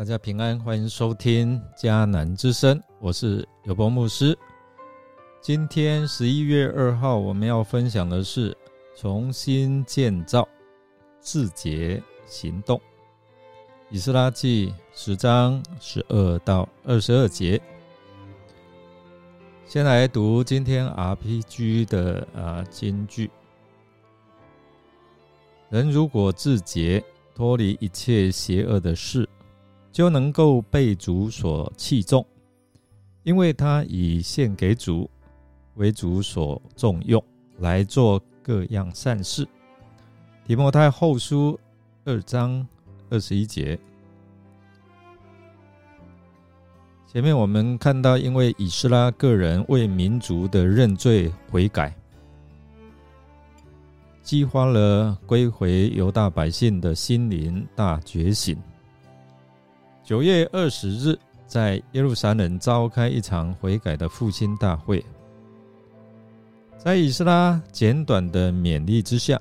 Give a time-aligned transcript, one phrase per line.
[0.00, 4.34] 大家平安，欢迎收听迦南之声，我是有波牧师。
[5.42, 8.56] 今天十一月二号，我们要分享的是
[8.96, 10.48] 重新建造
[11.20, 12.80] 自洁行动。
[13.90, 17.60] 以斯拉记十章十二到二十二节。
[19.66, 23.30] 先来读今天 RPG 的啊金句：
[25.68, 27.04] 人如果自洁，
[27.34, 29.28] 脱离一切邪恶的事。
[29.92, 32.24] 就能够被主所器重，
[33.22, 35.10] 因为他以献给主
[35.74, 37.22] 为主所重用，
[37.58, 39.46] 来做各样善事。
[40.44, 41.58] 提摩太后书
[42.04, 42.66] 二章
[43.08, 43.78] 二十一节。
[47.06, 51.92] 前面我们看到，因为以斯拉个人为民族的认罪悔改，
[54.22, 58.56] 激发了归回犹大百姓的心灵大觉醒。
[60.02, 65.04] 九月二十日，在耶路撒冷召开一场悔改的复兴大会。
[66.76, 69.40] 在以斯拉简短的勉励之下，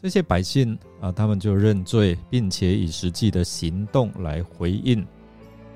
[0.00, 5.04] 这些百姓啊，他们就认罪，并且以实际的行动来回应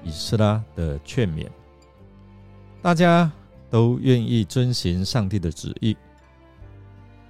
[0.04, 1.48] 以斯拉的劝勉。
[2.82, 3.30] 大家
[3.70, 5.96] 都愿意遵行上帝的旨意，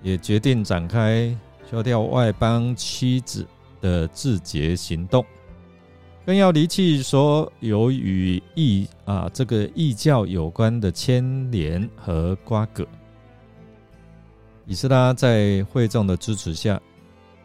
[0.02, 1.34] 也决定展开
[1.70, 3.46] 消掉外邦妻子
[3.80, 5.24] 的自洁行动。
[6.24, 12.86] 更要离弃所有与异啊这个异教有关的牵连和瓜葛。
[14.64, 16.80] 以斯拉在会众的支持下，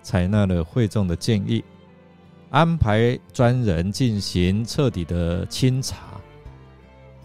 [0.03, 1.63] 采纳了会众的建议，
[2.51, 5.97] 安排专人进行彻底的清查，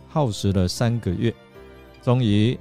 [0.08, 1.34] 耗时了三个月，
[2.00, 2.58] 终于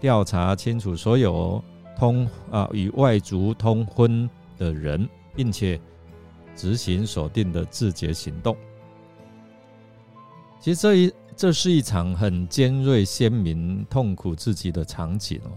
[0.00, 1.62] 调查清楚所有
[1.98, 5.06] 通啊与外族通婚的人，
[5.36, 5.78] 并且。
[6.56, 8.56] 执行锁定的自觉行动，
[10.60, 15.50] 其实这一这是一场很尖锐、鲜明、痛苦至极的场景哦。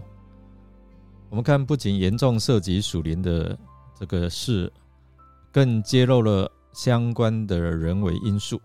[1.28, 3.58] 我们看，不仅严重涉及属灵的
[3.98, 4.72] 这个事，
[5.52, 8.60] 更揭露了相关的人为因素。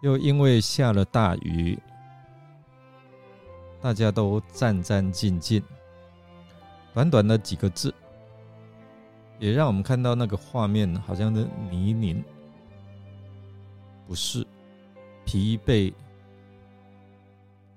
[0.00, 1.78] 又因为下了大雨，
[3.80, 5.62] 大家都战战兢兢。
[6.94, 7.92] 短短的几个字。
[9.40, 12.22] 也让我们看到那个画面，好像的泥泞、
[14.06, 14.44] 不适、
[15.24, 15.92] 疲惫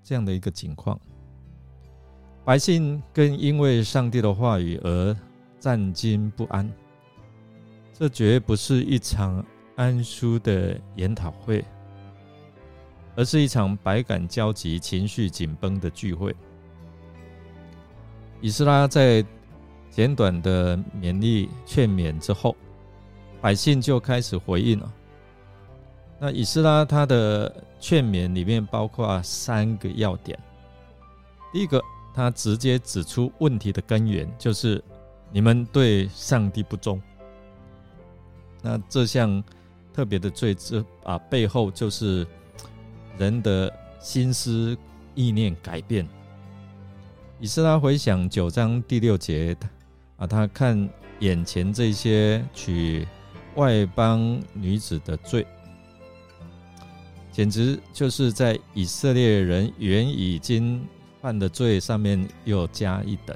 [0.03, 0.99] 这样的一个情况。
[2.43, 5.15] 百姓更因为上帝的话语而
[5.59, 6.67] 战惊不安。
[7.93, 9.45] 这绝不是一场
[9.75, 11.63] 安舒的研讨会，
[13.15, 16.35] 而是一场百感交集、情绪紧绷的聚会。
[18.41, 19.23] 以斯拉在。
[19.91, 22.55] 简短的勉励劝勉之后，
[23.41, 24.93] 百姓就开始回应了。
[26.17, 30.39] 那以斯拉他的劝勉里面包括三个要点。
[31.51, 34.81] 第一个，他直接指出问题的根源，就是
[35.29, 37.01] 你们对上帝不忠。
[38.61, 39.43] 那这项
[39.93, 42.25] 特别的罪之啊背后，就是
[43.17, 43.69] 人的
[43.99, 44.77] 心思
[45.15, 46.07] 意念改变。
[47.39, 49.57] 以斯拉回想九章第六节。
[50.21, 50.87] 啊，他看
[51.19, 53.07] 眼前这些娶
[53.55, 55.43] 外邦女子的罪，
[57.31, 60.87] 简直就是在以色列人原已经
[61.19, 63.35] 犯的罪上面又加一等。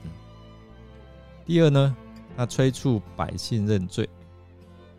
[1.44, 1.96] 第二呢，
[2.38, 4.08] 他催促百姓认罪，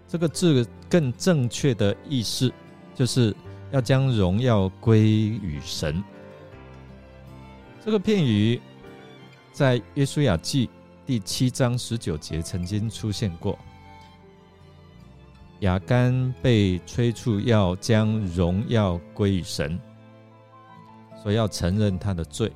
[0.08, 2.52] 这个字更正确的意思
[2.96, 3.32] 就是
[3.70, 6.02] 要将荣耀归于神。
[7.84, 8.60] 这个片语
[9.52, 10.68] 在约书亚记。
[11.06, 13.56] 第七章十九节曾经出现过，
[15.60, 19.78] 亚干被催促要将荣耀归于神，
[21.22, 22.52] 所以要承认他的罪。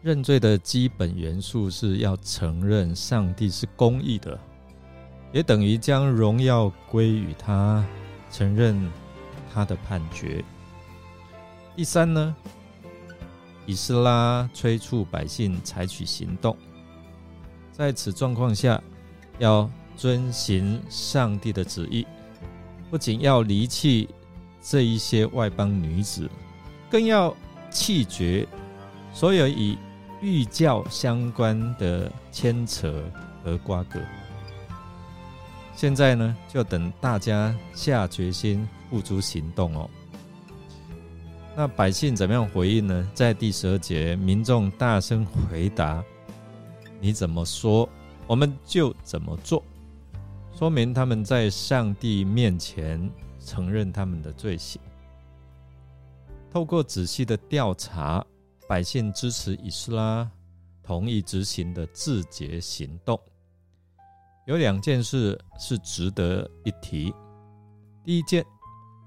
[0.00, 4.38] 认罪的基本元素是要承认上帝是公义的，
[5.32, 7.84] 也等于将荣耀归于他，
[8.30, 8.90] 承认
[9.52, 10.42] 他的判决。
[11.76, 12.34] 第三呢，
[13.66, 16.56] 以斯拉催促百姓采取行动。
[17.76, 18.82] 在此状况下，
[19.38, 22.06] 要遵行上帝的旨意，
[22.90, 24.08] 不仅要离弃
[24.62, 26.26] 这一些外邦女子，
[26.90, 27.36] 更要
[27.68, 28.48] 弃绝
[29.12, 29.76] 所有与
[30.22, 33.04] 欲教相关的牵扯
[33.44, 34.00] 和瓜葛。
[35.74, 39.90] 现在呢，就等大家下决心付诸行动哦。
[41.54, 43.06] 那百姓怎么样回应呢？
[43.12, 46.02] 在第十二节，民众大声回答。
[47.00, 47.88] 你怎么说，
[48.26, 49.62] 我们就怎么做。
[50.54, 54.80] 说明他们在上帝面前承认他们的罪行。
[56.50, 58.24] 透过仔细的调查，
[58.66, 60.30] 百姓支持以斯拉
[60.82, 63.20] 同意执行的自洁行动。
[64.46, 67.12] 有两件事是值得一提。
[68.04, 68.42] 第一件，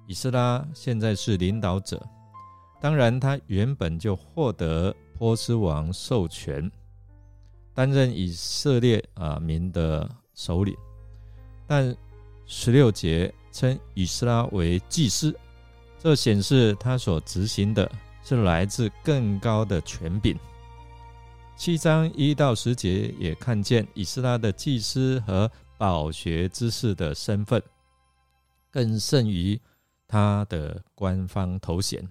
[0.06, 2.00] 以斯拉现在是领导者，
[2.80, 6.70] 当然他原本就获得波斯王授权，
[7.74, 10.76] 担任以色列啊民的首领。
[11.68, 11.96] 但
[12.46, 15.38] 十六节称以斯拉为祭司，
[16.00, 17.90] 这显示他所执行的
[18.24, 20.38] 是来自更高的权柄。
[21.56, 27.62] 七章一到十节也看见以斯拉的祭司和饱学之士的身份，
[28.72, 29.60] 更胜于
[30.08, 32.08] 他的官方头衔。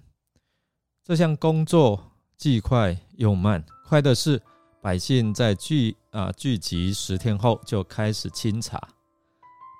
[1.03, 4.39] 这项工作既快又慢，快的是
[4.81, 8.79] 百姓在聚啊聚集十天后就开始清查。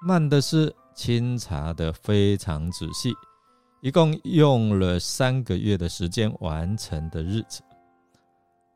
[0.05, 3.13] 慢的是清查的非常仔细，
[3.81, 7.61] 一共用了三个月的时间完成的日子，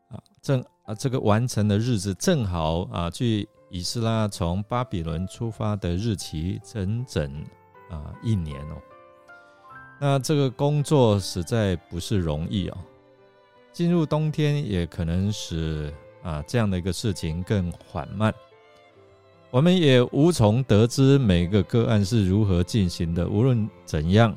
[0.08, 7.44] 啊，正啊这个完成的日子正好啊，距以斯拉从巴比伦出发的日期整整
[7.90, 8.76] 啊一年哦。
[10.00, 12.78] 那这个工作实在不是容易哦。
[13.72, 15.92] 进入冬天也可能使
[16.24, 18.34] 啊这样的一个事情更缓慢。
[19.52, 23.28] 我们也无从得知每个个案是如何进行的。
[23.28, 24.34] 无论怎样，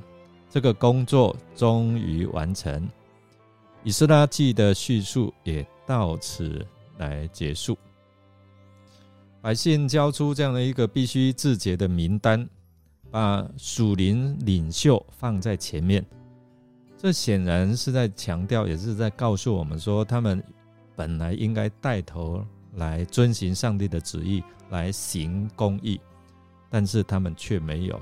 [0.48, 2.88] 这个工作终于完成。
[3.84, 6.64] 以斯拉记的叙述也到此
[6.98, 7.76] 来结束。
[9.42, 12.48] 百姓交出这样的一个必须自洁的名单，
[13.10, 16.06] 把属灵领袖放在前面。
[16.98, 20.44] 这显然是在强调，也是在告诉我们说，他们
[20.98, 24.44] 本来应该带头来遵行上帝的旨意。
[24.70, 25.98] 来行公义，
[26.70, 27.98] 但是他们却没有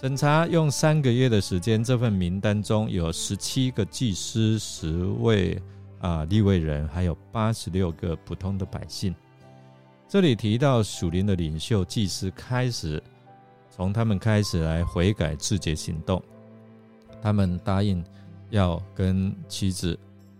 [0.00, 0.46] 审查。
[0.46, 5.60] 用三个月的时间，这份名单中有十七个祭司、十位
[6.00, 9.14] 啊立位人，还有八十六个普通的百姓。
[10.08, 13.02] 这里提到属灵的领袖祭司开始，
[13.70, 16.22] 从他们开始来悔改自觉行动。
[17.20, 18.02] 他们答应
[18.48, 19.98] 要跟妻子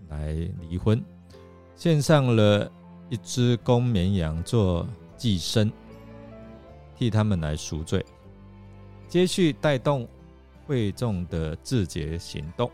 [0.08, 0.32] 来
[0.70, 1.04] 离婚，
[1.78, 2.70] 献上了
[3.08, 4.86] 一只公绵羊做。
[5.16, 5.68] 寄生，
[6.96, 8.06] 替他们来赎罪，
[9.08, 10.06] 接续带动
[10.64, 12.70] 会众的自洁行动。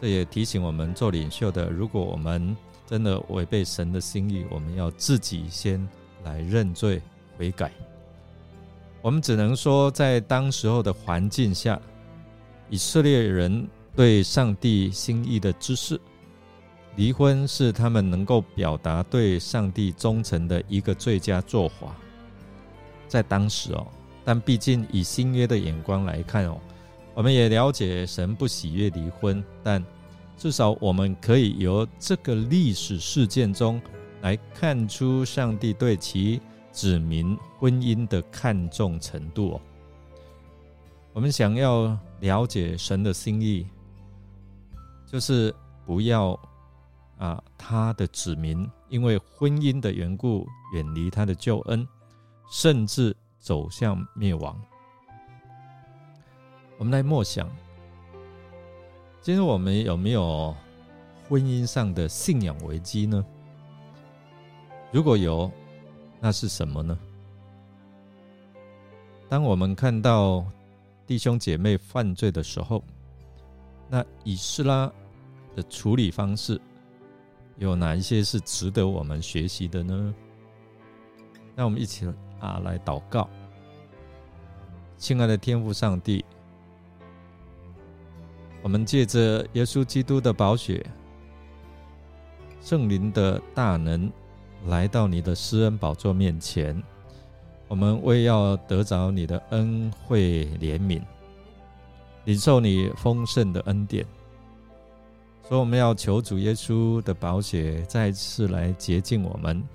[0.00, 2.56] 这也提醒我们做领袖的，如果我们
[2.86, 5.86] 真的违背神的心意，我们要自己先
[6.24, 7.02] 来认罪
[7.36, 7.70] 悔改。
[9.02, 11.78] 我们只能说，在当时候的环境下，
[12.70, 16.00] 以色列人对上帝心意的知识。
[16.96, 21.94] 离婚是他们能够表达对上帝忠诚的一个最佳做法，
[23.06, 23.86] 在当时哦，
[24.24, 26.60] 但毕竟以新约的眼光来看哦，
[27.14, 29.84] 我们也了解神不喜悦离婚，但
[30.36, 33.80] 至少我们可以由这个历史事件中
[34.22, 36.40] 来看出上帝对其
[36.72, 39.60] 子民婚姻的看重程度。
[41.12, 43.66] 我们想要了解神的心意，
[45.06, 45.54] 就是
[45.86, 46.36] 不要。
[47.18, 51.86] 啊，他的子民因为婚姻的缘故远离他的救恩，
[52.48, 54.56] 甚至走向灭亡。
[56.78, 57.50] 我们来默想，
[59.20, 60.54] 今日我们有没有
[61.28, 63.24] 婚姻上的信仰危机呢？
[64.92, 65.50] 如果有，
[66.20, 66.96] 那是什么呢？
[69.28, 70.46] 当我们看到
[71.04, 72.82] 弟兄姐妹犯罪的时候，
[73.88, 74.90] 那以斯拉
[75.56, 76.60] 的处理方式。
[77.58, 80.14] 有哪一些是值得我们学习的呢？
[81.56, 82.06] 那我们一起
[82.38, 83.28] 啊来祷告，
[84.96, 86.24] 亲爱的天父上帝，
[88.62, 90.86] 我们借着耶稣基督的宝血、
[92.60, 94.08] 圣灵的大能，
[94.66, 96.80] 来到你的施恩宝座面前，
[97.66, 101.02] 我们为要得着你的恩惠怜悯，
[102.24, 104.06] 领受你丰盛的恩典。
[105.48, 109.66] 所以我们要求主耶稣的宝血再次来洁净我们，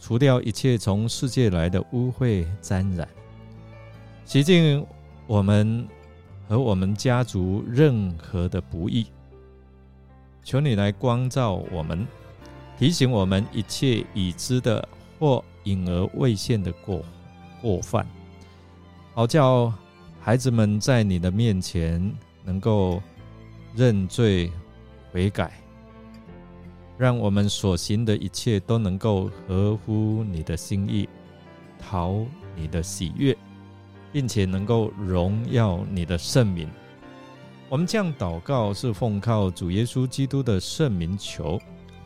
[0.00, 3.08] 除掉一切从世界来的污秽沾染，
[4.24, 4.84] 洗净
[5.28, 5.86] 我们
[6.48, 9.06] 和我们家族任何的不义。
[10.42, 12.04] 求你来光照我们，
[12.76, 14.88] 提醒我们一切已知的
[15.20, 17.00] 或隐而未现的过
[17.62, 18.04] 过犯，
[19.14, 19.72] 好叫
[20.20, 22.12] 孩子们在你的面前
[22.42, 23.00] 能够
[23.76, 24.50] 认罪。
[25.14, 25.52] 悔改，
[26.98, 31.08] 让我们所行的一切都能够合乎你的心意，
[31.78, 33.36] 讨你的喜悦，
[34.12, 36.68] 并且能够荣耀你的圣名。
[37.68, 41.60] 我们这样祷告是奉靠主耶稣基督的圣名求，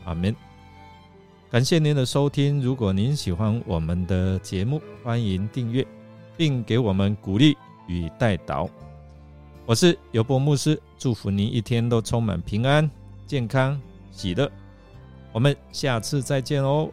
[0.05, 0.37] 阿门。
[1.51, 2.61] 感谢您的收听。
[2.61, 5.87] 如果您喜欢我们的节目，欢迎订阅，
[6.37, 8.69] 并给我们鼓励与带导。
[9.65, 12.91] 我是尤博牧师，祝福您一天都充满平安、
[13.29, 13.79] 健康、
[14.11, 14.51] 喜乐。
[15.33, 16.91] 我们下次再见哦。